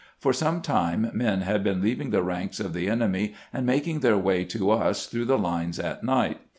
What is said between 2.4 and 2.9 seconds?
of the